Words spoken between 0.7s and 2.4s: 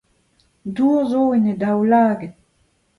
Dour zo en he daoulagad.